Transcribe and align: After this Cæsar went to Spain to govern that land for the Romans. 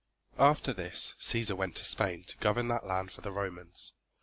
After 0.39 0.73
this 0.73 1.13
Cæsar 1.19 1.55
went 1.55 1.75
to 1.75 1.83
Spain 1.85 2.23
to 2.23 2.37
govern 2.37 2.69
that 2.69 2.87
land 2.87 3.11
for 3.11 3.21
the 3.21 3.31
Romans. 3.31 3.93